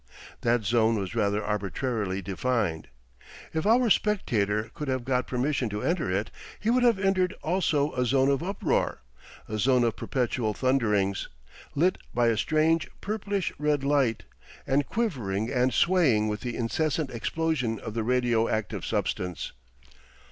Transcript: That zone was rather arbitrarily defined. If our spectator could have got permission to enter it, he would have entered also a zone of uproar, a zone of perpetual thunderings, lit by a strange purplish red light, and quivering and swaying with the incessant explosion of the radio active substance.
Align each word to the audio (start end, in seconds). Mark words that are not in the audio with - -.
That 0.41 0.63
zone 0.63 0.97
was 0.97 1.13
rather 1.13 1.45
arbitrarily 1.45 2.23
defined. 2.23 2.87
If 3.53 3.67
our 3.67 3.91
spectator 3.91 4.71
could 4.73 4.87
have 4.87 5.05
got 5.05 5.27
permission 5.27 5.69
to 5.69 5.83
enter 5.83 6.09
it, 6.09 6.31
he 6.59 6.71
would 6.71 6.81
have 6.81 6.97
entered 6.97 7.33
also 7.43 7.93
a 7.93 8.03
zone 8.03 8.27
of 8.27 8.41
uproar, 8.41 9.03
a 9.47 9.59
zone 9.59 9.83
of 9.83 9.95
perpetual 9.95 10.55
thunderings, 10.55 11.29
lit 11.75 11.99
by 12.15 12.29
a 12.29 12.35
strange 12.37 12.89
purplish 12.99 13.53
red 13.59 13.83
light, 13.83 14.23
and 14.65 14.87
quivering 14.87 15.51
and 15.51 15.71
swaying 15.71 16.27
with 16.27 16.39
the 16.41 16.55
incessant 16.57 17.11
explosion 17.11 17.77
of 17.79 17.93
the 17.93 18.01
radio 18.01 18.47
active 18.47 18.83
substance. 18.83 19.51